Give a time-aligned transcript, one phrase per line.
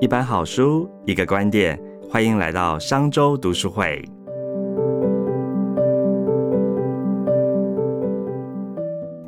[0.00, 4.02] 一本好书，一个观点，欢迎来到商周读书会。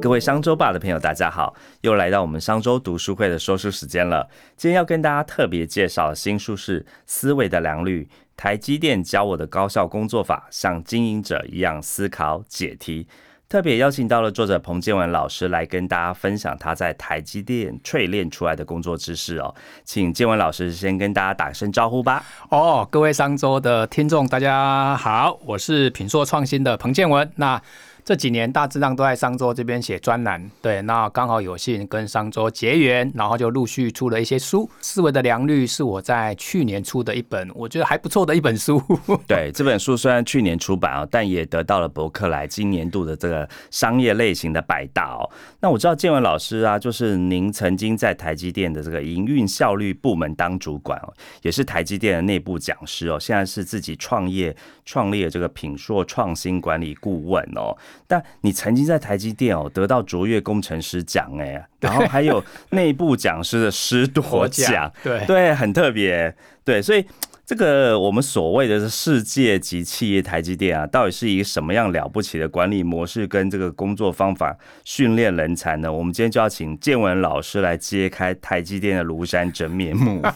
[0.01, 4.27] 各位商周吧的朋友，大家好，又来到我们商周读书会的说书时间了。
[4.57, 13.07] 今天要跟大家特别介绍的新书是《思维的良率》，台积电教我的高效工作法，像经营者一样思考解题。
[13.53, 22.25] 特别邀请到了作者彭建文老师来跟大家分享他在台积电淬炼出来的工作知识哦，请建文老师先跟大家打声招呼吧。
[22.49, 27.31] 哦，各位商周的听众，大家好，我是品硕创新的彭建文。
[27.37, 27.61] 那
[28.05, 34.69] 这几年大致上都在商周这边写专栏，对，那刚好有幸跟商周结缘，然后就陆续出了一些书。
[34.81, 38.83] 思维的良率是我在去年出的一本，我觉得还不错的一本书。
[39.29, 45.31] 对，这本书虽然去年出版啊，但也得到了伯克莱今年度的这个商业类型的百大哦。
[45.61, 57.77] 那我知道建文老师啊，就是您曾经在台积电的这个营运效率部门当主管哦，也是台积电的内部讲师哦，现在是自己创业创立这个品硕创新管理顾问哦。
[58.07, 66.35] 但你曾经在台积电哦得到卓越工程师奖哎，然后还有内部讲师的师铎奖， 对对，很特别，
[66.65, 67.05] 对，所以
[67.45, 75.93] 这个我们所谓的世界级企业台积电啊，到底是一个什么样了不起的管理模式跟这个工作方法训练人才呢？
[75.93, 80.23] 我们今天就要请建文老师来揭开台积电的庐山真面目。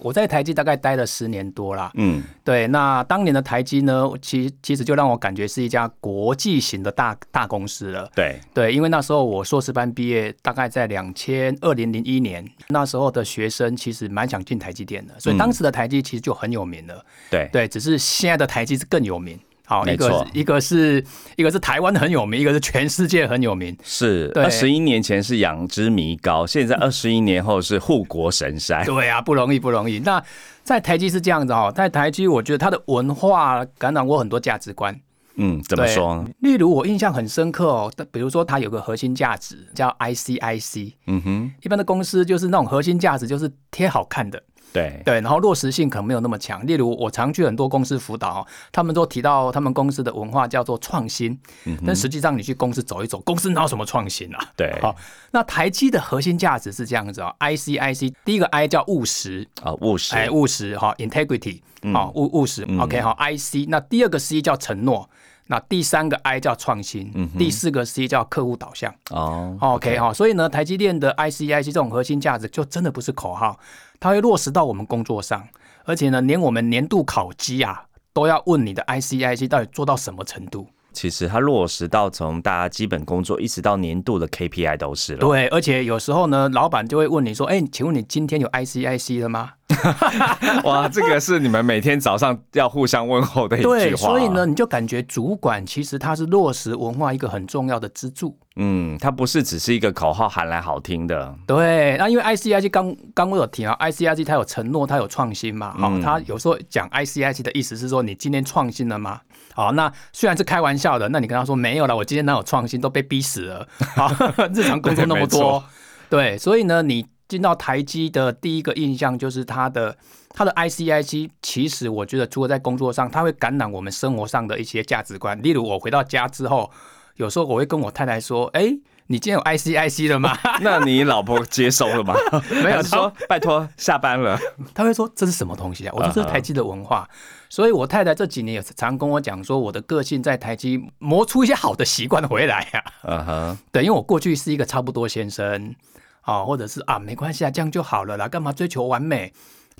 [0.00, 8.40] 我在台积大概待了十年多啦，嗯，对，那当年的台积呢，其其实就让我感觉是一家国际型的大大公司了，对。
[8.54, 17.48] 对，因为那时候我硕士班毕业，大概在两千二零零一年，那时候的学生其实蛮想进台积电的，所以当时的台积其实就很有名了，对。
[17.52, 19.38] 对，只是现在的台积是更有名。
[19.66, 21.04] 好，一个一个是
[21.36, 23.76] 一个是台湾很有名，一个是全世界很有名。
[23.82, 28.84] 是二十一年前是养之弥高，现在二十一年后是护国神山。
[28.86, 29.98] 对啊，不容易不容易。
[29.98, 30.22] 那
[30.62, 34.98] 在台积是这样子哦，在台积我觉得它的文化感染我很多价值观。
[35.38, 36.24] 嗯，怎么说？
[36.38, 40.94] 例如我印象很深刻哦，比如说它有个核心价值叫 ICIC。
[41.08, 44.42] 嗯哼，一般的公司就是那种核心价值就是贴好看的。
[44.72, 45.00] 对。
[45.04, 46.66] 对，然后落实性可能没有那么强。
[46.66, 51.38] 例如，我常去很多公司辅导，他们都提到他们公司的文化叫做创新，
[51.86, 54.38] 但实际上你去公司走一走，公司哪有什么创新啊？
[54.56, 54.94] 对，好，
[55.30, 59.46] 那台积的核心价值是这样子啊，I C I C，第一个 I 叫务实。
[59.62, 61.60] 啊，务实，哎，务实哈，Integrity，
[61.92, 65.08] 好，务务实，OK，好，I C，那第二个 C 叫承诺。
[65.48, 68.92] 那第三个 I 叫创新，第四个 C 叫客户导向。
[69.10, 73.56] 哦，OK 哈，所以呢，台积电的 ICIC 这种核心价值就真的不是口号，
[73.98, 75.48] 它会落实到我们工作上，
[75.84, 80.68] 而且呢，连我们年度考绩啊，都要问你的 ICIC 到底做到什么程度。
[80.96, 85.18] 其实它落实到从大家基本工作一直到年度的 KPI 都是了。
[85.18, 89.50] 对，而且有时候呢，老板就会问你说：“哎，请问你今天有 ICIC 了吗？”
[90.64, 93.74] 哇，这个是你们每天早上要互相问候的一句话。
[93.76, 98.34] 对，所以呢，你就感觉主管其实他是落实文化一个很重要的支柱。
[98.54, 101.34] 嗯，它不是只是一个口号喊来好听的。
[101.46, 105.74] 对，那因为 ICIC 刚刚我有提啊，ICIC 它有承诺，它有创新嘛。
[105.76, 109.20] 好，他有时候讲 ICIC 的意思是说，你今天创新了吗？
[109.56, 113.66] 好，那虽然是开玩笑的，那你跟他说没有了，我今天哪有创新，都被逼死了。
[113.96, 114.12] 好，
[114.54, 115.64] 日常工作那么多，
[116.10, 117.06] 对，所以呢，你。
[117.28, 125.36] 进到台积的第一个印象就是它的它的 ICIC，其实我觉得除了在工作上，它会感染我们生活上的一些价值观。
[125.42, 126.70] 例如我回到家之后，
[127.16, 128.68] 有时候我会跟我太太说：“哎，
[129.08, 132.14] 你今天有 ICIC 了吗？” 那你老婆接收了吗？
[132.62, 134.38] 没有，说拜托下班了。
[134.74, 135.92] 他会说这是什么东西啊？
[135.96, 137.08] 我说这是台积的文化。
[137.48, 142.84] 所以我太太这几年也常跟我讲说，我的个性在台积磨出一些好的习惯回来呀。
[143.04, 145.74] 嗯哼，对，因为我过去是一个差不多先生。
[146.22, 149.32] 啊，或者是啊，没关系啊，这样就好了啦，干嘛追求完美？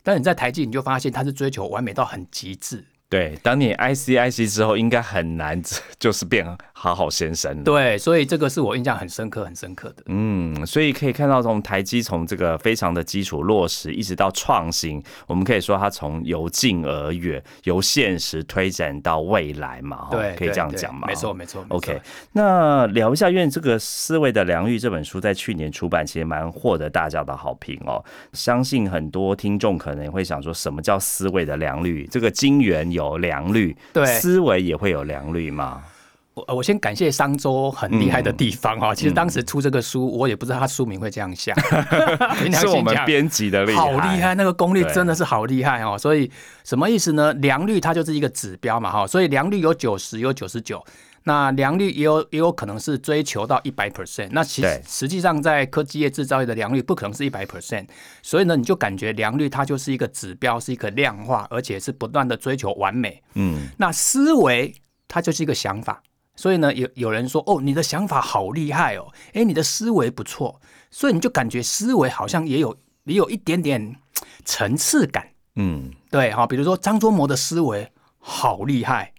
[0.05, 2.85] 但你在台积，你就发现他是追求完美到很极致。
[3.09, 5.63] 对，当你 ICIC 之后，应该很难
[5.97, 7.63] 就是变好好先生。
[7.63, 10.03] 对，所以这个是我印象很深刻、很深刻的。
[10.07, 20.09] 嗯，所以可以看到，从台积从这个非常的基础落实，一直到创新，我们可以说它从由近而远，由现实推展到未来嘛。
[20.11, 21.07] 对，可以这样讲嘛。
[21.07, 21.65] 没错，没错。
[21.69, 22.01] OK，
[22.33, 28.05] 那聊一下，因为这个《思维的良率》这本书在去年出版，其实蛮获得大家的好评哦。
[28.33, 32.09] 相信很多听众可能会想说，什么叫思维的良率？
[32.11, 32.96] 这个金源。
[32.97, 35.81] 有良率，对思维也会有良率嘛？
[36.35, 38.95] 我我先感谢商周很厉害的地方哈。
[38.95, 41.57] 其实当时出这个书，我也不知道他书名会这样想，
[42.53, 45.97] 是我们编辑的厉害，好厉害，那个功力真的是好厉害哦。
[45.97, 46.31] 所以
[46.63, 47.33] 什么意思呢？
[47.35, 49.07] 良率它就是一个指标嘛哈。
[49.07, 50.85] 所以良率有九十，有九十九。
[51.29, 57.89] 那良率也有也有可能是追求到一百 percent，那其实实际上在科技业制造业的良率不可能是一百 percent，
[58.23, 63.21] 所以呢，你就感觉良率它就是一个指标，是一个量化，而且是不断的追求完美。
[63.35, 64.73] 嗯，那思维
[65.09, 66.01] 它就是一个想法，
[66.37, 70.61] 所以呢，有有人说哦，你的想法好厉害哦，诶，你的思维不错，
[70.93, 73.97] 所以你就感觉思维好像也有也有一点点
[74.45, 75.29] 层次感。
[75.57, 79.13] 嗯，对，好，比如说张忠谋的思维好厉害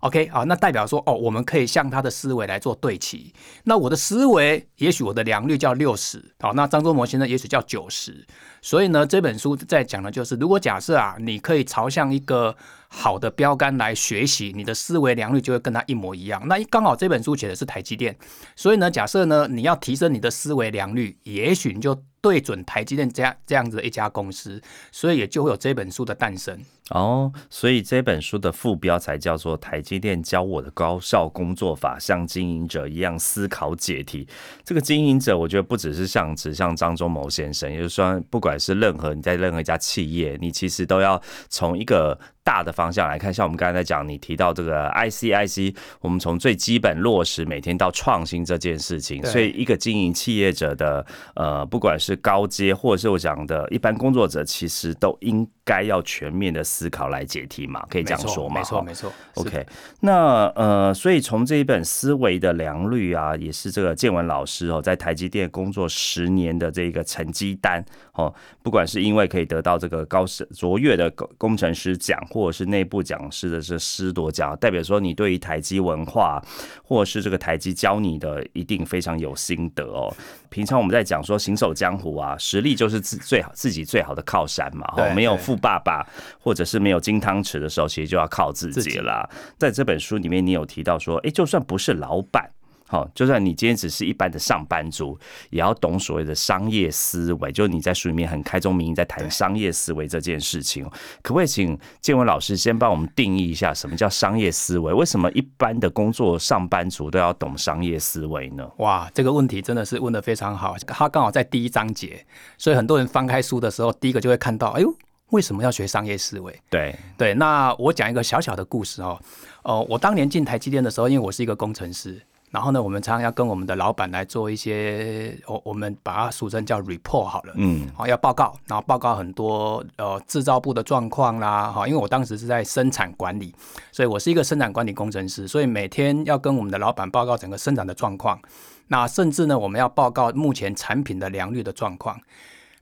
[0.00, 3.32] ，OK，好，那代表说哦，我们可以向他的思维来做对齐。
[3.64, 8.26] 那我的思维，也许我的良率叫六十，好，那张忠谋先生也许叫九十。
[8.60, 12.56] 所以呢，这本书在讲的就是，如果假设啊，你可以朝向一个
[12.88, 16.42] 好的标杆来学习，你的思维良率就会跟他一模一样。
[16.48, 18.16] 那刚好这本书写的是台积电，
[18.56, 24.60] 所以呢，假设呢你要提升你的思维良率，也许你就对准台积电这样这样子的一家公司，
[24.90, 26.58] 所以也就会有这本书的诞生。
[26.90, 34.26] 哦，所以这本书的副标才叫做《台积电教我的高效工作法》，像经营者一样思考解题。
[34.64, 41.20] 这个经营者，我觉得不只是像指向张忠谋先生，也就是说，不管是任何你在任何一家企业，你其实都要
[41.50, 43.32] 从一个大的方向来看。
[43.32, 51.04] 像我们刚才在讲，你提到这个 ICIC，我们从最基本落实每天到创新这件事情，所以一个经营企业者的
[51.34, 58.60] 呃，不管是高阶或者是我讲的一般工作者，其实都应该要全面的思考来解题嘛，可以这样说嘛？
[58.60, 59.12] 没错，没错。
[59.34, 59.66] OK，
[59.98, 68.32] 那呃，所以从这一本《思维的良率》啊，也是这个建文老师哦，在台积电工作十年的这个成绩单哦，
[68.62, 76.40] 不管是因为可以得到这个高师卓越的工工程师奖，或者是内部讲师的这师铎奖，代表说你对于台积文化
[76.84, 80.14] 或者是这个台积教你的一定非常有心得哦。
[80.48, 86.06] 平常我们在讲说行走江湖啊，实力就是自最好自己最好的靠山嘛，哈，没有富爸爸
[86.38, 89.28] 或者是没有金汤匙的时候，其实就要靠自自己己啦。
[89.56, 92.50] 在这本书里面，你有提到说，诶，就算不是老板。
[92.90, 95.18] 好，就算你今天只是一般的上班族，
[95.50, 97.52] 也要懂所谓的商业思维。
[97.52, 100.92] 就是你在书里面很开宗明义在谈商业思维这件事情哦。
[101.20, 104.90] 可不可以请建文老师先帮我们定义一下什么叫商业思维？
[104.94, 108.66] 为什么一般的工作上班族都要懂商业思维呢？
[108.78, 112.24] 哇，这个问题真的是问的非常好，他刚好在第一章节，
[112.56, 114.94] 所以很多人翻开书的时候，第一个就会看到，哎呦，
[115.30, 116.58] 为什么要学商业思维？
[116.70, 119.20] 对，对，那我讲一个小小的故事哦。
[119.62, 122.18] 哦，我当年进台积电的时候，因为我是一个工程师，
[122.50, 127.52] 然后呢，我们常常要跟我们的老板来做一些，我我们把它俗称叫 report 好了。
[127.56, 133.54] 嗯，好，要报告，然后报告很多呃制造部的状况啦，哈，因为我当时是在生产管理，
[133.92, 138.40] 所以我是一个生产管理工程师，所以每天要跟我们的老板报告整个生产的状况，
[138.86, 142.18] 那甚至呢，我们要报告目前产品的良率的状况。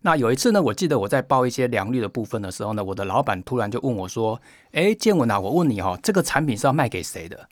[0.06, 7.48] 那有一次呢，我记得我在报一些良率的部分的时候呢，我的老板突然就问我说：“哎，建文啊，我问你哈、哦，这个产品是要卖给谁的？”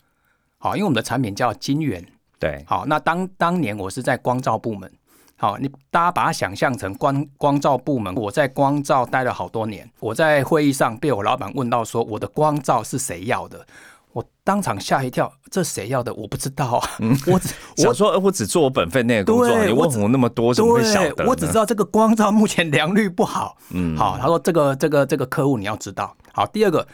[0.59, 2.07] 好，因为我们的产品叫金源，
[2.39, 4.89] 对，好，那当当年我是在光照部门，
[5.37, 13.67] 好，你大家把它想象成光光照部门，我在光照待了好多年，我在会议上被我老板问到说我的光照是谁要的，
[14.15, 16.89] 我当场吓一跳，这谁要的我不知道啊，
[17.27, 21.27] 我只我说呃我只做我本分内的工作，你问我那么多，怎么会晓得？
[21.27, 23.57] 我只知道这个光照目前良率不好。
[23.71, 26.17] 嗯，好，他说这个这个这个客户你要知道。
[26.33, 26.87] 好，第二个，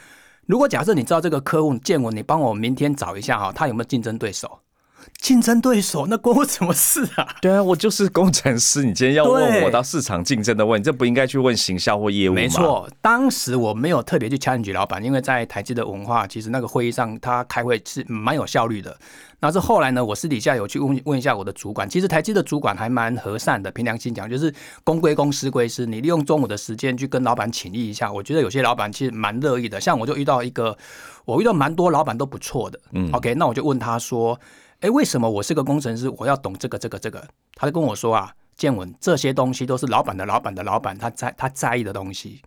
[0.46, 4.58] 如果假设你知道这个客户见我，你帮我明天找一下哈，他有没有竞争对手？
[5.20, 7.26] 竞争对手那关我什么事啊？
[7.41, 12.40] 对啊，我就是工程师，你今天要问对我到市场竞争的问题，这不应该去问行销或业务吗？
[12.40, 18.97] 没，错，当时我没有特别去 challenge 老板，因为在台积的文化，其实那个会议上他开会是蛮有效率的。
[19.42, 24.52] 那是后来呢，我私底下有去问问一下我的主管，其实台积的主管还蛮和善的，凭良心讲，就是
[24.85, 25.87] 公归公，私归私。
[25.87, 29.80] 你利用中午的时间去跟老板请益一下，我觉得有些老板其实蛮乐意的。
[29.80, 30.76] 像我就遇到一个，
[31.25, 32.78] 我遇到蛮多老板都不错的。
[32.92, 34.38] 嗯，OK，那我就问他说，
[34.80, 37.22] 诶，为什么我是个工程师，我要懂这个这个这个？
[37.54, 42.40] 他就跟我说啊，建文这些东西都是老板的老板的老板他在他在意的东西。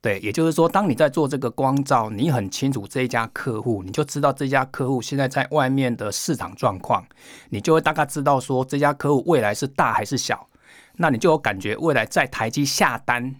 [0.00, 7.04] 对，也就是说，当你在做这个光照，你很清楚这一家客户，你就知道这家客户现在在外面的市场状况，
[7.50, 10.48] 你就会大概知道说这家客户未来是大还是小，
[10.96, 13.34] 那你就有感觉未来在台积下单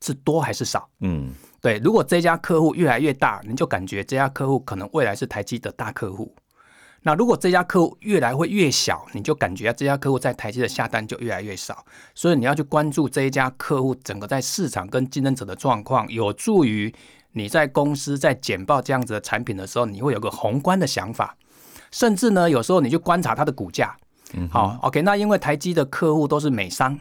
[0.00, 0.88] 是多还是少。
[1.00, 6.32] 嗯，对，如果这家客户越来越大，你就感觉这家客户可能未来是台积的大客户。
[7.02, 11.84] 那如果这家客户越来会越小，你就感觉这家客户在台积的下单就越来越少。
[12.14, 16.94] 所以你要去关注这一家客户整个在市场跟竞争者的状况，有助于
[17.32, 21.36] 你在公司在简报这样子的产品的时候，你会有个宏观的想法。
[21.90, 23.96] 甚至呢，有时候你去观察它的股价。
[24.50, 26.98] 好，OK，那因为台积的客户都是美商，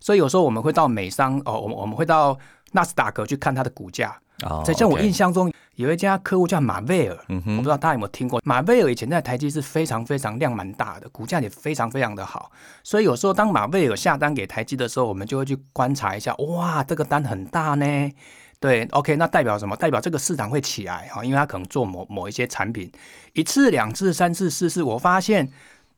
[0.00, 2.38] 所以有时候我们会到美商哦，我们我们会到
[2.72, 4.16] 纳斯达克去看它的股价。
[4.42, 8.38] 哦在像我印象中，有一家客户叫马贝尔，我不知道大家有没有听过。
[8.44, 12.52] 马贝尔以前在台积是非常非常量蛮大的，股价也非常非常的好。
[12.84, 18.10] 所以有时候当马贝尔下单给台积的时候，我们就会去观察一下，哇，这个单很大呢。
[18.58, 19.74] 对，OK，那代表什么？
[19.74, 22.92] 代表这个市场会起来哈，因为他可能做某某一些产品，
[23.32, 25.50] 一次、两次、三次、四次，我发现。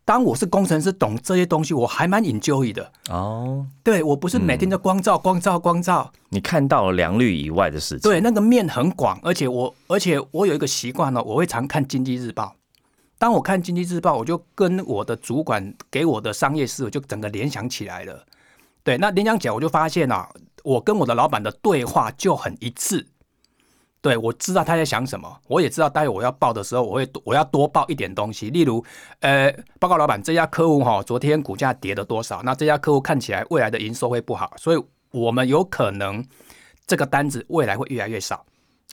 [0.05, 3.65] 当我是工程师，懂这些东西，我还蛮 enjoy 的哦。
[3.85, 6.13] 对我不是每天都光照、光照、光照。
[6.29, 8.01] 你看到了良率以外的事情。
[8.01, 12.57] 对，那个面很广，而且我，而且我有一个习惯呢，我会常看经济日报。
[13.17, 18.27] 当我看经济日报，我就跟我的主管给我的商业思维就整个联想起来了。
[18.83, 20.29] 对，那联想起来，我就发现啊，
[20.65, 23.07] 我跟我的老板的对话就很一致。
[24.03, 28.85] 对，我知道他在想什么，我也知道待会我要报的时候，我会我要多报一点东西，例如，
[29.21, 32.43] 呃，报告老板，这家客户哈，昨天股价跌了多少？
[32.43, 36.23] 那这家客户看起来未来的营收会不好，所以我们有可能
[36.85, 38.45] 这个单子未来会越来越少。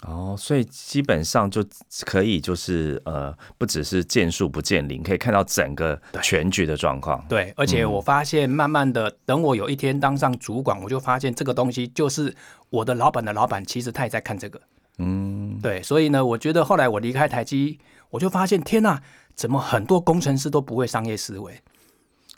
[0.04, 1.66] 哦，所以基本上就
[2.06, 7.26] 可以就是呃，不只是见数不见零，可以看到整个全局的状况。
[7.28, 12.34] 对，而且我发现慢慢的，等我有一天当上主管，我就发现这个东西就是
[12.70, 14.62] 我的老板的老板，其实他也在看这个。
[15.00, 17.80] 嗯，对，所以呢，我觉得后来我离开台积，
[18.10, 19.00] 我就发现，天呐，
[19.34, 21.60] 怎么很多工程师都不会商业思维？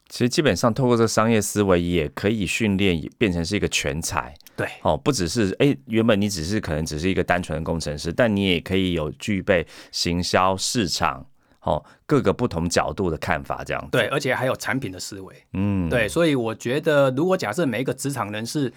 [0.10, 4.34] 其实基本上透过这商业思维，也可以训练变成是一个全才。
[4.56, 11.26] 对，哦，不只是哎，原本你只是可能只是一个单纯的工程师，但你也可以有具备行销、市场，
[11.62, 13.90] 哦，各个不同角度的看法，这样。
[13.92, 15.36] 对，而且还有产品的思维。
[15.54, 18.72] 嗯，对，所以我觉得，如果假设每一个职场人士。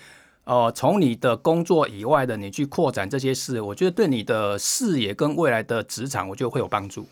[0.45, 7.07] 呃，从你的工作以外的，你去扩展这些事，我觉得对你的视野跟未来的职场，我觉得会有帮助。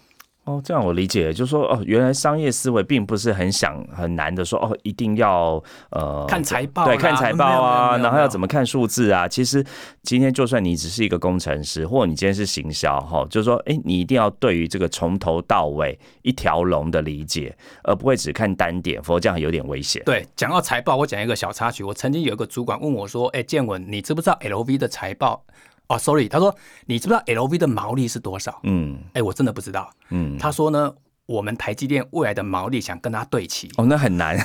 [0.44, 9.28] 哦，这样我理解，就是说，哦，原来商业思维并不是很想很难的，说哦，一定要呃看财报，对，看财报啊，然后要怎么看数字啊？
[9.28, 9.64] 其实
[10.02, 20.02] 今天就算你只是一个工程师，或者你今天是行销，哈，就是说，哎，你一定要对于这个从头到尾一条龙的理解，而不会只看单点，否则这样有点危险。
[20.04, 25.44] 对，讲到财报，我讲一个小插曲，我曾经有一个主管问我说，哎，建文，你知不知道 LV 的财报？
[25.88, 26.54] 哦，sorry，他说
[26.86, 28.60] 你知不知道 LV 的毛利是多少？
[28.62, 29.90] 嗯，哎，我真的不知道。
[30.10, 30.92] 嗯，他说呢，
[31.26, 33.70] 我们台积电未来的毛利想跟他对齐。
[33.76, 34.38] 哦，那很难，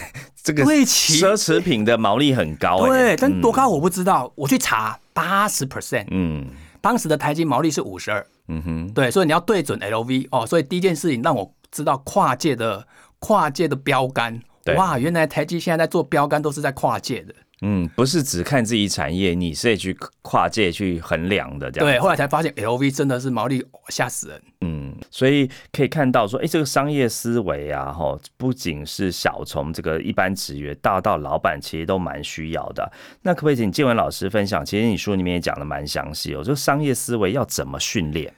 [0.43, 2.85] 这个对齐奢侈品的毛利很高。
[2.87, 6.07] 对，但多高我不知道，我去查八十 percent。
[6.11, 6.45] 嗯，
[6.81, 8.25] 当时的台积毛利是五十二。
[8.49, 10.45] 嗯哼，对，所以你要对准 LV 哦。
[10.45, 12.85] 所以第一件事情让我知道跨界的
[13.19, 14.41] 跨界的标杆。
[14.75, 17.33] 哇，原来台积现在在做标杆都是在跨界的。
[17.61, 21.89] 嗯，不是只看自己产业，你是去跨界去衡量的，这样。
[21.89, 24.41] 对，后来才发现 L V 真的是毛利吓死人。
[24.61, 32.91] 嗯，所以可以看到说，哎，这个商业思维啊，哈，不仅是小从这个一般职员，大到老板，其实都蛮需要的。
[33.23, 34.63] 那可不可以请建文老师分享？
[34.63, 38.31] 其实你书里面也讲的蛮详细哦，就商业思维要怎么训练？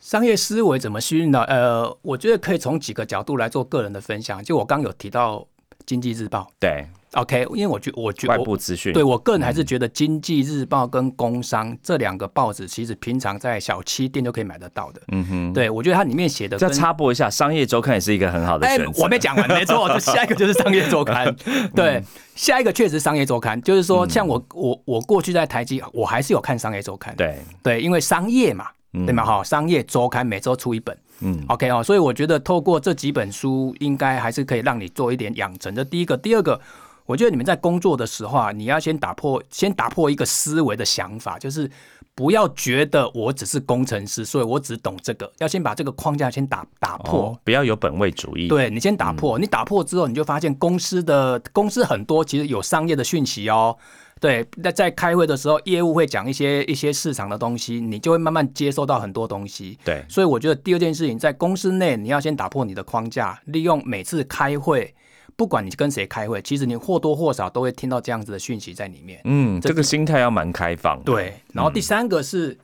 [0.00, 1.42] 商业思维怎么训练呢？
[1.44, 4.44] 呃，我觉得可以从几个角度来做个人的分享。
[4.44, 5.38] 就我刚有提到
[5.88, 6.86] 《经济日报》，对。
[7.14, 15.00] OK，因为我觉我觉外部资讯，对我个人还是觉得《经济日报》跟《工商》这两个报纸，其实平常在小七店就可以买得到的。
[15.08, 16.58] 嗯哼，对我觉得它里面写的。
[16.58, 19.02] 再插播一下，《商业周刊》也是一个很好的选择。
[19.02, 21.26] 我没讲完，没错， 就下一个就是《商业周刊》。
[21.74, 22.04] 对，
[22.34, 27.14] 下一个确实《商业周刊》，就是说，像我我我过去在台积，我还是有看《商业周刊》。
[27.16, 29.24] 对对，因为商业嘛，对吗？
[29.24, 30.96] 哈，《商业周刊》每周出一本。
[31.20, 35.82] 嗯，OK 哦，所以我觉得透过这几本书，应该还是可以让你做一点养成这。
[35.84, 36.60] 第一个，第二个。
[37.06, 41.70] 我觉得你们在工作的时候啊，你要先打破，先打破一个思维的想法，就是
[42.14, 45.32] 不要觉得我只是工程师，所以我只懂这个。
[45.38, 48.48] 要先把这个框架先打打破，不要有本位主义。
[48.48, 53.74] 对你先打破，你打破之后，你就发现公司的公司很多其实有商业的讯息哦。
[54.20, 59.78] 对，那在开会的时候，业务会讲一些一些市场的东西，你就会慢慢接收到很多东西。
[59.84, 64.94] 对，所以我觉得第二件事情，在公司内你要先打破你的框架，利用每次开会。
[65.36, 69.20] 不管你跟谁开会，其实你或多或少都会听到这样子的讯息在里面。
[69.22, 71.00] 嗯，这个心态要蛮开放。
[71.04, 72.58] 对，然后第三个是，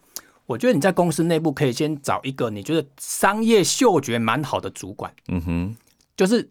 [0.45, 5.15] 我觉得你在公司内部可以先找一个你觉得商业嗅觉蛮好的主管。
[5.29, 5.77] 嗯哼，
[6.17, 6.51] 就是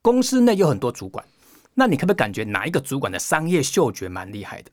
[0.00, 1.24] 公司内有很多主管，
[1.74, 4.70] 那你可不可以感觉哪一个主管的商业嗅觉蛮厉害的？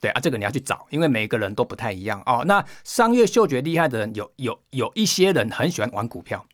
[0.00, 2.42] 对啊，这个你要去找，因为每个人都不太一样哦。
[2.46, 6.46] 那商业嗅觉厉害的人，有有有一些人很喜欢玩股票。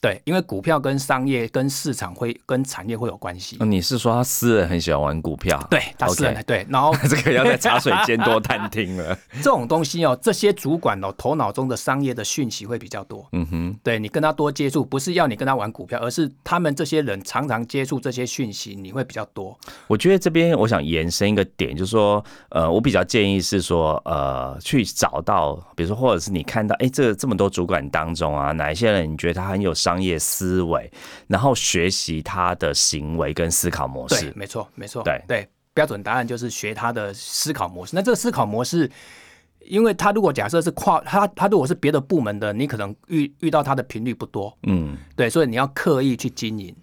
[0.00, 3.56] 对，因为股票跟商业、跟市场会跟产业会有关系。
[3.64, 5.58] 你是说他私人很喜欢玩股票？
[5.70, 9.18] 对，他私人对，然后 这个要在茶水间多探听了。
[9.42, 13.26] 这种东西哦，这些主管哦，头脑中的商业的讯息会比较多。
[13.32, 19.58] 嗯哼，对你跟他多接触，不是要你跟他玩股票，而是他们这些人常常接触这些讯息，你会比较多。
[19.88, 30.90] 我觉得这边我想延伸一个点，就是说，呃，我比较建议是说，呃，去找到，比如说，或者是你看到，哎，这这么多主管当中啊，哪一些人你觉得他很有商业思维？
[31.28, 37.94] 然后学习他的行为跟思考模式，没错，没错，对对，标准答案就是学他的思考模式。
[37.94, 38.90] 那这个思考模式，
[39.60, 46.74] 因为他如果假设是跨他，他如果是别的部门的，你可能遇遇到他的频率不多，嗯，对，所以你要刻意去经营。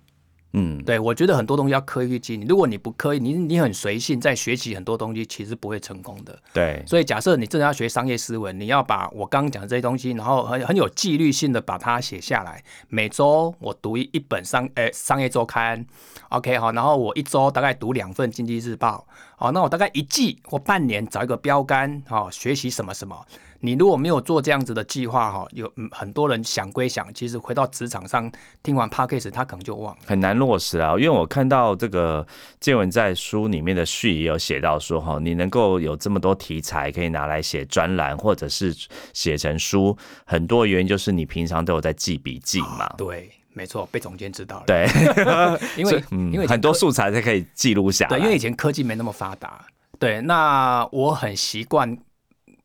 [0.56, 2.48] 嗯，对，我觉得很多东西要刻意去经营。
[2.48, 6.38] 如果你不刻意，你你很随性，在学习很多东西，其实不会成功的。
[6.54, 12.64] 对，所以假设你真的要学商业思维，你要把我刚刚讲的这些东西，然后很很有纪律性的把它写下来。
[12.88, 15.84] 每周我读一一本商诶商业周刊
[16.30, 23.26] ，OK 好，然后我一周大概读两份经济日报，好，那我大概一季或半年找一个标杆，好，学习什么什么。
[23.66, 28.30] 你如果没有做这样子的计划哈，有很多人想归想，其实回到职场上
[28.62, 30.96] 听完 p a c k a g e 他可能就忘了，很难落实啊。
[30.98, 32.28] 因为我看到这个
[32.60, 38.76] 建文在书里面的序也有写到说哈，你能够有这么多题材可以拿来写专栏或者是
[39.14, 42.94] 写成书，很多原因就是你平常都有在记笔记嘛。
[42.98, 44.64] 对，没错，被总监知道了。
[44.68, 44.86] 对，
[45.80, 48.10] 因为因为很多素材才可以记录下来。
[48.10, 49.66] 对，因为以前科技没那么发达。
[49.98, 51.98] 对，那我很习惯。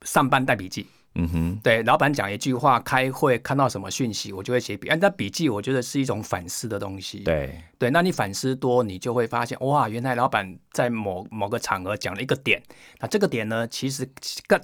[0.02, 4.88] 上班带笔记，嗯哼，对，老板讲一句话，开会看到什么讯息，我就会写笔。
[5.00, 7.90] 那笔记我觉得是一种反思的东西，对对。
[7.90, 12.62] 那你反思多，你就会发现，哇，原来老板在某某个场合讲了一个点，
[13.00, 14.08] 那这个点呢，其实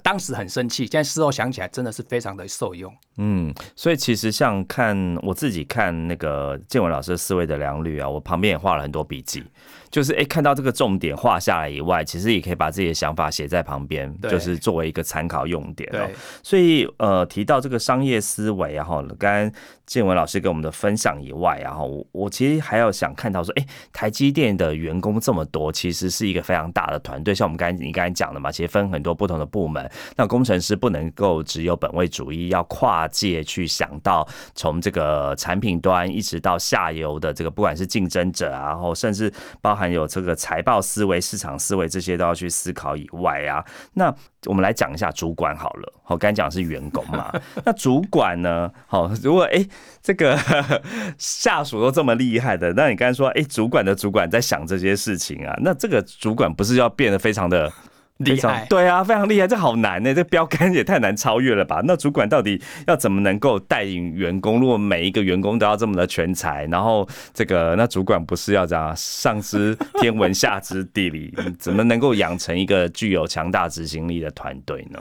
[0.01, 2.93] 当时很生气，现在事后想起来，真的是非常的受用。
[3.17, 9.43] 嗯，所以其实像看我自己看那个建文老师的思维的良率啊，我旁边也画了很多笔记。
[9.89, 16.09] 就是哎，看到这个重点画下来以外，其实也可以把自己的想法写在旁边，就是作为一个参考用点哦。
[16.43, 19.51] 所以呃，提到这个商业思维，啊，哈刚刚
[19.87, 27.33] 建文老师给我们的分享以外，然后我我其实还要想看到说，哎，台积电的员工这么多，其实是一个非常大的团队。
[27.33, 29.89] 像我们刚才你刚才讲的嘛，其实分很多不同的部门。
[30.15, 39.85] 那工程师不能够只有本位主义，要跨界去想到从这个产品端一直到下游的这个，不管是竞争者啊，然后甚至包含。
[39.95, 43.63] 有这个财报思维、市场思维这些都要去思考以外啊，
[43.93, 44.13] 那
[44.45, 45.93] 我们来讲一下主管好了。
[46.03, 47.31] 好，刚才讲是员工嘛，
[47.63, 48.69] 那主管呢？
[48.87, 49.65] 好，如果哎
[50.01, 50.37] 这个
[51.17, 57.71] 下属都这么厉害的，那你刚才说哎主管的主管在想这些事情啊，那这个主管不是要变得非常的？
[58.19, 61.81] 厉害，对啊，非常厉害，这好难呢，这标杆也太难超越了吧？
[61.83, 64.57] 那主管到底要怎么能够带领员工？
[64.57, 74.99] 如果每一个员工都要这么的全才，然后这个那主管不是要这样上知天文下知地理，怎么能够养成一个具有强大执行力的团队呢？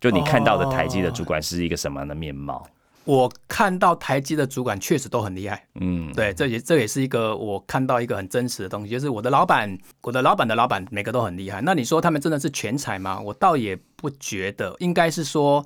[0.00, 2.66] 就你看到的台积的主管是一个什么样的面貌？
[3.08, 11.62] 我看到台积的主管确实都很厉害，嗯，对，这也这也是一个我看到一个很真实的东西，就是我的老板，我的老板的老板每个都很厉害。
[11.62, 13.18] 那你说他们真的是全才吗？
[13.18, 15.64] 我倒也不觉得，应该是说。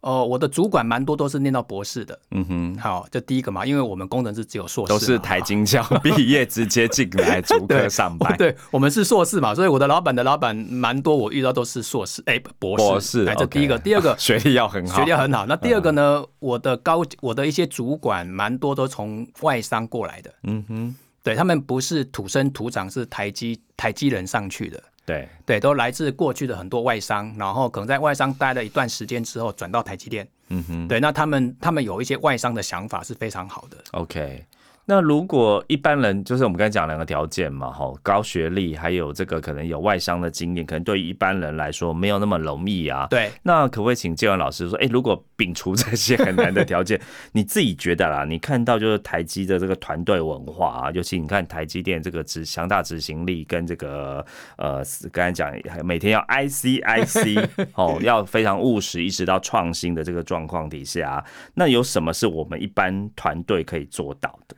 [0.00, 15.44] 哦，我的主管蛮多都是念到博士的，嗯哼，好，这第一个嘛，因为我们工程师只有硕士，都是台金校 毕业直接进来主科上班，对，我们是硕士嘛，所以我的老板的老板蛮多，我遇到都是硕士，哎，博士，博士，哎，这第一个，第二个 学历要很好，学历要很好。
[15.44, 24.82] 那第二个呢，我的高，我的一些主管蛮多都从外商过来的，嗯哼，对他们不是土生土长，是台积台积人上去的。
[25.10, 30.28] 对对，都来自过去的很多外商，然后可能在外商待了一段时间之后，转到台积电。
[30.48, 33.76] 嗯哼，对，那他们他们有一些外商的想法是非常好的。
[33.92, 34.44] OK。
[34.86, 43.06] 那如果一般人就是我们刚才讲两个条件嘛，哈，高学历还有这个可能有外商的经验，可能对于一般人来说没有那么容易啊。
[43.08, 55.52] 对，那可不可以请建文老师说，哎，如果摒除这些很难的条件，你自己觉得啦，你看到就是台积的这个团队文化啊，尤其你看台积电这个执强大执行力跟这个呃，刚才讲
[55.84, 64.56] 每天要 IC IC 哦，要非常务实，一直到创新的这个状况底下，那有什么是我们一般团队可以做到的？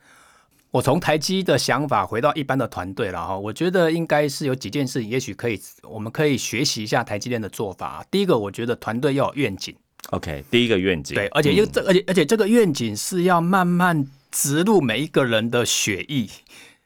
[0.73, 8.03] 我从台积的想法回到一般的团队了哈，我觉得应该是有几件事情，也许可以，我们可以学习一下台积电的做法。
[8.09, 9.75] 第一个，我觉得团队要有愿景。
[10.09, 11.13] OK，第一个愿景。
[11.13, 16.27] 对，而且又这，而且而且这个愿景是要慢慢植入每一个人的血液。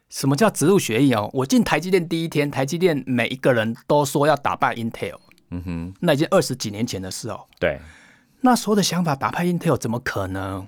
[0.09, 1.29] 什么叫植入血液哦？
[1.31, 5.15] 我进台积电第一天，台积电每一个人都说要打败 Intel。
[5.51, 7.39] 嗯哼，那已经二十几年前的事哦。
[7.57, 7.79] 对，
[8.41, 10.67] 那时候的想法打败 Intel 怎么可能？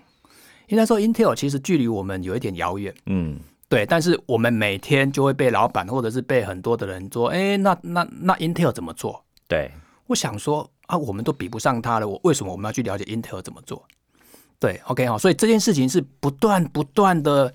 [0.69, 9.25] 因为那时候 Intel 其实距离我们有一点遥远，嗯，对，但是我们每天就会被老板或者是被很多的人说，哎，那那那 Intel 怎么做？
[9.47, 9.71] 对，
[10.05, 13.83] 我想说啊，我们都比不上他了，我为什么我们要去了解 Intel 怎么做？
[14.59, 17.51] 对，OK 好，所以这件事情是不断不断的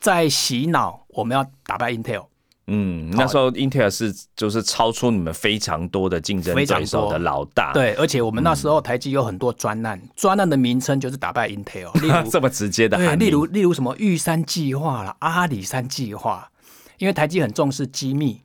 [0.00, 2.26] 在洗脑，我们要打败 Intel。
[2.72, 16.48] 嗯，那时候 Intel 是就是超出你们非常多的竞争对手的老大，对，而且我们那时候台积有很多专案，专案的名称就是打败 Intel， 例如这么直接的，对，例如例如什么玉山计划啦，阿里山计划，
[16.98, 18.40] 因为台积很重视机密，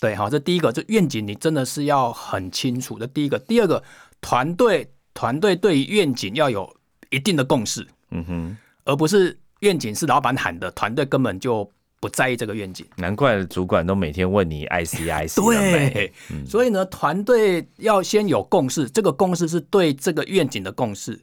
[0.00, 3.82] 对，好，这第一个，这愿景你真的是要很清楚的，第一个，第二个，
[4.22, 6.74] 团队团队对于愿景要有
[7.10, 11.70] 一定的共识，嗯哼，而不是愿景是老板喊的，团队根本就。
[11.98, 15.34] 不在意这个愿景，难怪主管都每天问你 ICIC。
[15.42, 16.12] 对，
[16.46, 21.18] 所以呢，团队要先有共识，这个共识是对这个愿景的共识。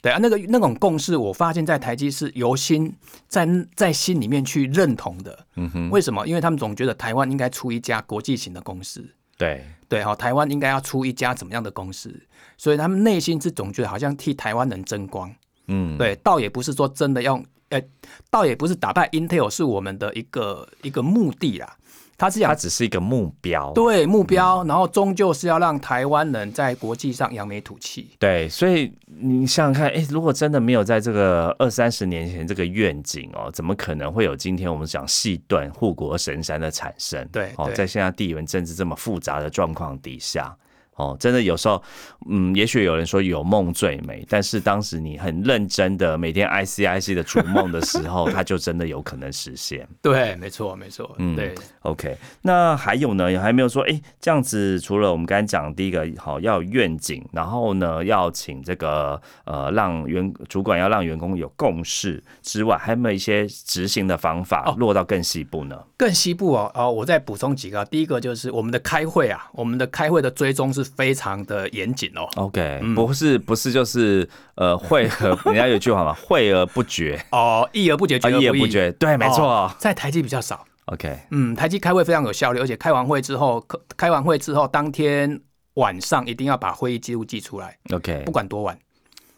[0.00, 2.94] 对啊，那个那种共识，我发现在台积是由心
[3.26, 5.46] 在在心里面去认同的。
[5.56, 6.24] 嗯哼，为什么？
[6.26, 9.04] 因为他们总觉得台湾应该出一家国际型的公司。
[9.36, 12.14] 对对，好，台湾应该要出一家怎么样的公司？
[12.56, 15.34] 所以他们内心是总觉得好像替台湾人争光。
[15.66, 17.42] 嗯，对，倒也不是说真的要。
[17.70, 17.82] 哎，
[18.30, 21.76] 倒也不是打败 Intel 是我们的一个一个目的啦，
[22.16, 28.10] 它是它只是一个目标，对目标，然后终究是要让台湾人在国际上扬眉吐气。
[28.18, 37.26] 对，所以你想想看，哎，如果真的没有在这个二三十年前这个愿景哦，怎么可能会有今天我们讲细段护国神山的产生？
[37.28, 40.56] 对，哦，在现在地缘政治这么复杂的状况底下。
[40.98, 41.80] 哦，真的有时候，
[42.28, 49.88] 嗯，也许有人说有梦最美，但是当时你很认真的每天 I C I C 的逐梦的时候， 它就真的有可能实现。
[50.02, 51.14] 对，没错，没错。
[51.18, 51.54] 嗯，对。
[51.82, 53.28] OK，那还有呢？
[53.38, 65.80] 还没有说，哎，这样子除了我们刚才讲第一个，好要有愿景，然后呢要请这个呃让员主管要让员工有共识之外，还有没有一些执行的方法落到更细部呢？
[65.96, 67.84] 更细部哦，哦，我再补充几个。
[67.84, 70.87] 第一个就是我们的开会啊，我们的开会的追踪是。
[70.96, 72.28] 非常的严谨哦。
[72.36, 80.64] OK，不是不是就是呃会和人家有句话嘛，会而不决 哦，议而不决，决而不决，对，没错，在台积比较少。
[80.86, 83.62] OK，嗯，台积开会非常有效率，而且开完会之后，
[83.96, 85.38] 开完会之后当天
[85.74, 87.76] 晚上一定要把会议记录寄出来。
[87.92, 88.78] OK，不管多晚，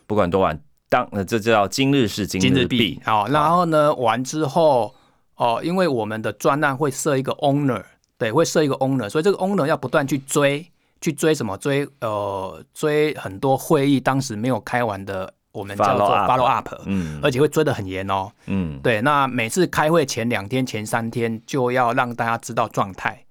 [0.06, 0.56] 不管多晚，
[0.88, 3.00] 当这叫今日事今日毕。
[3.04, 4.94] 好，然后呢，完之后
[5.34, 7.82] 哦，因为我们的专案会设一个 owner，
[8.16, 10.70] 对，会设一个 owner，所以这个 owner 要不断去追。
[11.00, 11.56] 去追什么？
[11.56, 19.00] 追呃，追很多会议当时没有开完的，我们叫做 follow up，嗯，而且会追得很严哦，嗯，对。
[19.00, 23.24] 那每次开会前两天、前三天就要让大家知道状态，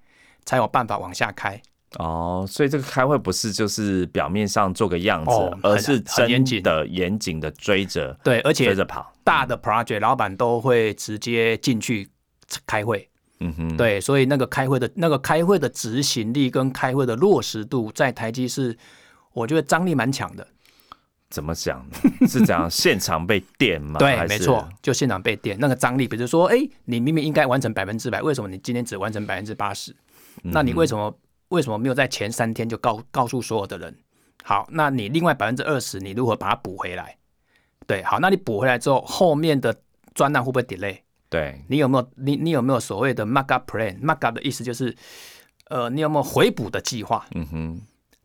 [0.46, 1.62] 才有办法往下开。
[1.98, 5.32] 哦，所以这个开会不是就是表面上做个样子，
[5.64, 9.12] 而是真的严谨的追着，对，而且追着跑。
[9.24, 12.08] 大的 project 老板都会直接进去
[12.66, 13.08] 开会。
[13.40, 18.78] 嗯哼，对，所以那个开会的那个开会的执行力跟开会的落实度，在台积是
[19.34, 20.46] 我觉得张力蛮强的。
[21.30, 21.98] 怎么讲呢？
[22.28, 24.00] 是讲现场被电吗？
[24.00, 29.96] 对，没错，就现场被电，那个张力，比如说，哎，你明明应该完成百分之百，为什么你今天只完成百分之八十？
[30.42, 31.16] 那你为什么
[31.50, 33.96] 为什么没有在前三天就告告诉所有的人？
[34.44, 37.16] 好，那你另外百分之二十，你如何把它补回来？
[37.86, 39.76] 对，好，那你补回来之后，后面的
[40.16, 40.98] 专案会不会 delay？
[41.30, 44.96] 对你有没有你你有没有所谓的 mark up plan？mark up 的意思就是，
[45.70, 47.24] 呃，你有没有回补的计划？
[47.36, 47.82] 嗯哼，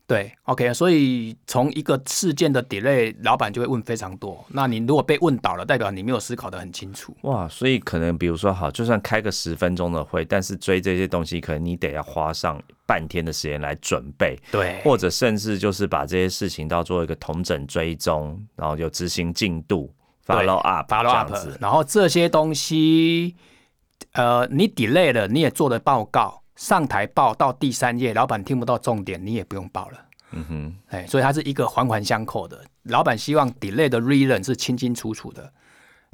[0.07, 4.43] 对，OK，所以从一个事件的 delay，老板就会问非常多。
[4.49, 7.15] 那你如果被问倒了，代表你没有思考的很清楚。
[7.21, 14.35] 哇，所以可能比如说好，就算开个十分钟的会，但是追这些东西，可能你得要花上半天的时间来准备。
[14.51, 19.93] 对，或者甚至就是把这些事情都做一个同整追踪，然后有执行进度。
[20.25, 23.35] Follow up，follow up，然后这些东西，
[24.13, 30.05] 呃，你 delay 了，你也做了报告，上台报到第三页，老板听不到重点，你也不用报了。
[30.31, 32.61] 嗯哼，哎，所以它是一个环环相扣的。
[32.83, 35.53] 老板希望 delay 的 reason 是清清楚楚的。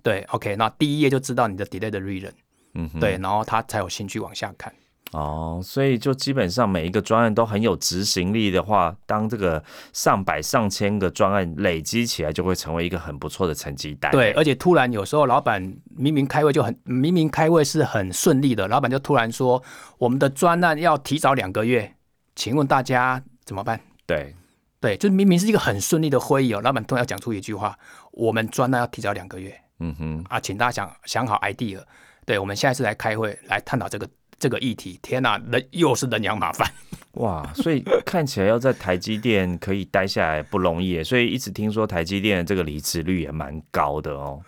[0.03, 2.31] 对，OK，那第一页就知道你的 delay 的 reason。
[2.73, 4.73] 嗯哼，对，然后他才有兴趣往下看。
[5.11, 14.09] 哦，所以就基本上每一个专案都很有执行力的话，当这个上百上千个专案累积起来，就会成为一个很不错的成绩单。
[14.13, 15.61] 对，而且突然有时候老板
[15.97, 19.61] 明明开会就很明明开会是很顺利的，老板就突然说
[19.97, 21.93] 我们的专案要提早两个月，
[22.33, 23.77] 请问大家怎么办？
[24.05, 24.33] 对，
[24.79, 27.77] 对，就明明是一个很顺利的会议哦，老板突然要讲出一句话，
[28.13, 29.59] 我们专案要提早两个月。
[29.79, 31.81] 嗯哼，啊，请大家想想好 idea。
[32.25, 34.07] 对，我们下一次来开会来探讨这个。
[34.41, 36.67] 这个议题，天哪，人又是人仰马翻，
[37.13, 37.47] 哇！
[37.53, 44.41] 所以看起来要在台积电可以待下来不容易，所以一直听说台积电这个离职率也蛮高的哦。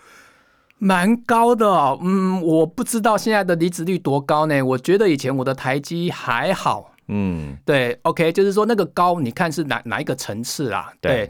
[0.80, 4.60] 蛮高的哦，嗯，我不知道现在的离职率多高呢？
[4.62, 10.92] 我觉得以前我的台积还好，嗯，对，OK，就是说那个高，你看是哪哪一个层次啦？
[11.00, 11.30] 对，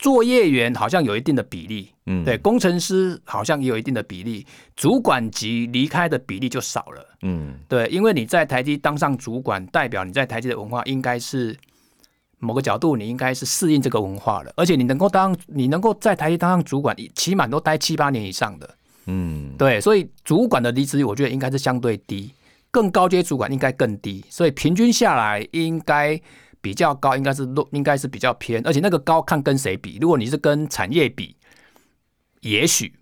[0.00, 11.54] 作业员好像有一定的比例，嗯，对，工程师好像也有一定的比例，主管级离开的比例就少了，嗯，对，因为你在台积当上主管，代表你在台积的文化应该是
[12.38, 18.74] 某个角度，你应该是适应这个文化的，而且你能够当你能够在台积当上主管，起码都待七八年以上的。
[19.04, 22.30] 嗯，对，所以主管的离职率，我觉得应该是相对低，
[22.70, 26.18] 更高阶主管应该更低，所以平均下来应该
[26.60, 31.36] 比较高，应该是落，应该是比较偏，而且那个高看跟谁比，如果你是跟产业比，
[32.40, 32.92] 也许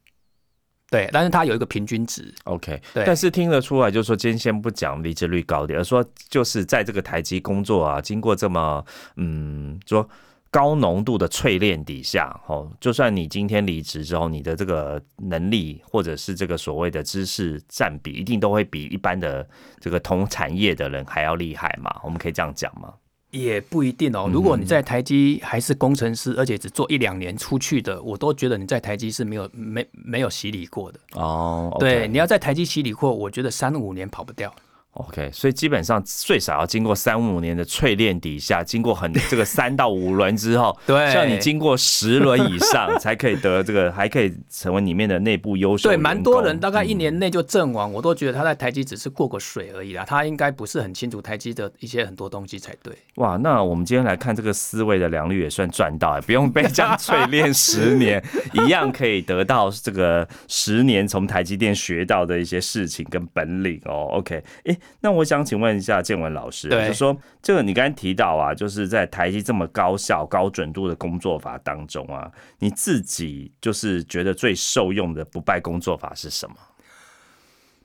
[0.90, 2.32] 对，但是它有一个平均值。
[2.44, 8.84] OK，对但是听得出来，就是说今天先不讲离职率高点，而说就是在这个台积工作啊，经过这么
[9.16, 10.08] 嗯说
[10.50, 19.46] 高浓度的淬炼底下，哦，就算你今天离职之后，你的这个能力或者是这个所谓的知识占比，一定都会比一般的
[19.78, 21.94] 这个同产业的人还要厉害嘛？
[22.02, 22.94] 我们可以这样讲吗？
[23.30, 24.28] 也不一定哦。
[24.32, 30.98] 如果你在台积还是工程师，而且只做一两年出去的，我都觉得你在台积是没有没没有洗礼过的。
[31.14, 34.54] 哦对，你要在台积洗礼过，我觉得三五年跑不掉。
[34.98, 52.92] OK，所以基本上最少要经过三五年的淬炼底下，经过很这个三到五轮之后， 对像你经过十轮以上， 才可以得这个，还可以成为里面的内部优秀对，蛮多人大概一年内就阵亡，我都觉得他在台积只是过过水而已啦，他应该不是很清楚台积的一些很多东西才对。
[53.16, 58.20] 哇，那我们今天来看这个思维的良率也算赚到，不用被这样淬炼十年，
[58.52, 64.08] 一样可以得到这个十年从台积电学到的一些事情跟本领哦。
[64.12, 76.56] OK，哎、那我想请问一下建文老师，对就说这个你刚才提到啊，就是在台积这么高效、高准度的工作法当中啊，你自己就是觉得最受用的不败工作法是什么？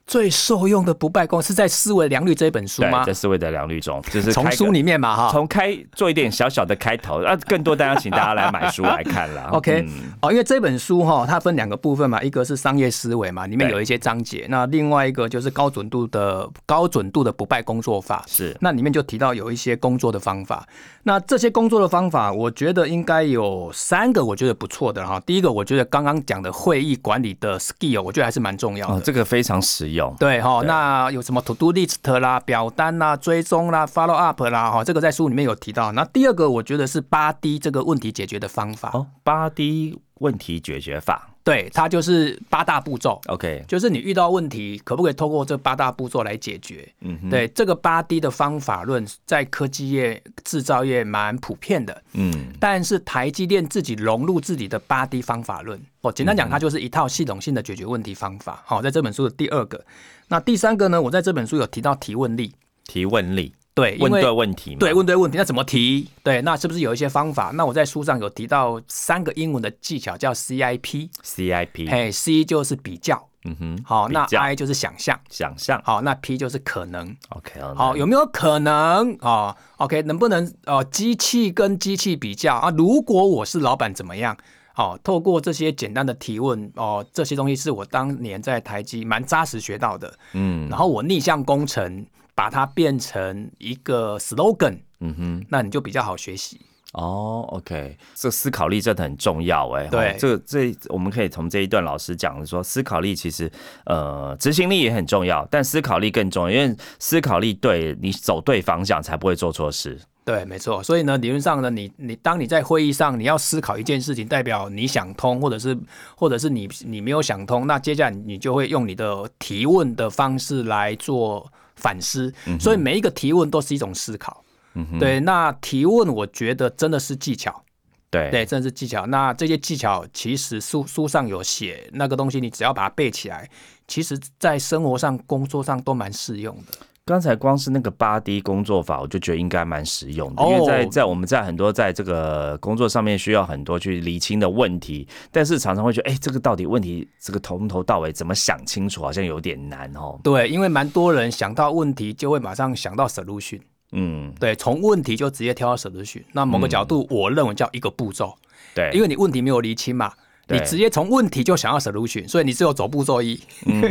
[0.05, 3.13] 最受用的不败功是在《思维良率》这本书对，吗在？
[3.13, 5.29] 思维的良率中，就是从书里面嘛，哈。
[5.31, 9.49] 从开做一点小小的开头，啊，更多当然请大家来买书来看啦。
[9.53, 18.23] OK，、嗯哦，因为这本书哈，它分两个部分嘛，一个是商业思维嘛，里面有一些章节，那另外一个就是高准度的高准度的不败工作法。
[18.27, 20.67] 是那里面就提到有一些工作的方法，
[21.05, 25.19] 那这些工作的方法，我觉得应该有三个，我觉得不错的哈。
[25.25, 28.93] 第一个，我觉得刚刚讲的会议管理的 skill，我觉得还是蛮重要的。
[28.93, 30.15] 哦，这个非常实用。
[30.17, 35.91] 对哈，对那有什么 to do list 啦、表单啦、追踪啦、follow up 啦，哈，这个在书里面有提到。
[35.91, 41.31] 那第二个，我觉得是八 D 这个问题解决的方法，哦，八 D 问题解决法。
[41.43, 43.19] 对，它就是八大步骤。
[43.27, 46.87] OK，就是你遇到问题，可不可以透过这八大步骤来解决？
[47.01, 58.63] 嗯哼，对，这个八 D 的方法论在科技业、制造业蛮普遍的，嗯但是台积电自己融入自己的八 D 方法论，哦，简单讲，它就是一套系统性的解决问题方法。
[58.65, 59.85] 好，在这本书的第二个，
[60.29, 61.01] 那第三个呢？
[61.01, 62.53] 我在这本书有提到提问力，
[62.85, 64.77] 提问力，对，因问为对问题嘛。
[64.79, 66.07] 对，问对问题，那怎么提？
[66.21, 67.51] 对，那是不是有一些方法？
[67.55, 71.09] 那我在书上有提到三个英文的技巧，叫 CIP。
[71.23, 75.81] CIP，嘿，C 就是比较，嗯哼，好，那 I 就是想象，想象。
[75.83, 77.15] 好，那 P 就是可能。
[77.29, 80.83] OK，好，有没有可能哦？OK，能不能哦？
[80.83, 82.69] 机器跟机器比较啊？
[82.77, 84.37] 如果我是老板怎么样？
[84.75, 90.11] 哦，透过这些简单的提问哦，这些东西是我当年在台积蛮扎实学到的。
[90.33, 92.03] 嗯然后我逆向工程
[92.35, 96.59] 把它变成一个 slogan，嗯哼，那你就比较好学习。
[96.93, 99.87] 哦，OK，这思考力真的很重要哎。
[99.87, 103.51] 对哦这个这我们可以从这一段老师讲的说，思考力其实
[103.85, 109.99] 呃执行力也很重要，但思考力更重要，因为思考力对你走对方向，才不会做错事。
[110.23, 110.83] 对，没错。
[110.83, 115.75] 所以呢，理论上呢，你你当你在会议上你要思考一件事情，代表你想通，或者是
[116.15, 121.51] 或者是你你没有想通，那接下来你就会用你的提问的方式来做
[121.83, 122.33] 反思。
[122.59, 124.43] 所以每一个提问都是一种思考。
[124.73, 127.63] 嗯，对，那提问我觉得真的是技巧，
[128.09, 129.05] 对对，真的是技巧。
[129.05, 133.47] 那这些技巧其实书书上有写，那个东西你只要把它背起来，
[133.87, 136.73] 其实在生活上、工作上都蛮适用的。
[137.05, 150.17] 刚才光是那个八 D 工作法，我就觉得应该蛮实用的，哦因为在在我们在很多在这个工作上面需要很多去厘清的问题，但是常常会觉得，哎、这个到底问题这个从头到尾怎么想清楚，好像有点难哦。
[150.23, 153.59] 对，因为蛮多人想到问题就会马上想到 solution。
[153.91, 156.23] 嗯，对，从问题就直接跳到 solution。
[156.31, 158.33] 那某个角度，我认为叫一个步骤，
[158.73, 160.13] 对，因为你问题没有厘清嘛，
[160.47, 163.39] 你直接从问题就想要 solution，所以你只有走步骤一。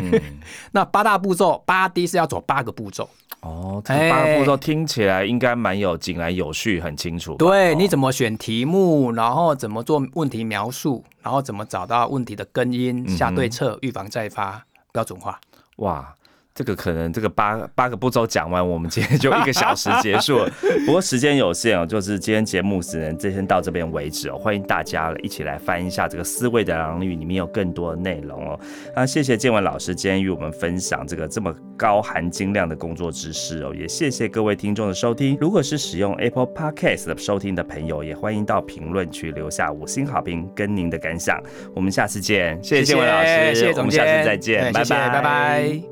[0.73, 3.09] 那八大步骤，八 D 是要走八个步骤。
[3.41, 7.35] 哦，这八个步骤听起来应该蛮有井然有序，很清楚。
[7.37, 15.41] 对，你怎么选题目，然后怎么做问题描述，然后怎么找到问题的根因，下对策，预防再发，标准化。
[15.77, 16.15] 哇。
[16.55, 20.51] 这个可能这个八八个步骤讲完，我们今天就一个小时结束了。
[20.85, 24.37] 不过时间有限哦，就是今天节目只能先到这边为止哦。
[24.37, 28.61] 欢迎大家一起来翻一下这个思维的狼语，里面有更多的内容哦。
[28.95, 35.39] 那谢谢建文老师今天与我们分享这个这么高含金量的工作知识哦，也谢谢各位听众的收听。
[35.41, 41.43] 如果是使用 Apple Podcast 收听的朋友，也欢迎到评论区留下五星好评跟您的感想。
[41.75, 45.92] 我们下次见，谢谢建文老师，谢谢总监，下次再见，拜拜，拜拜。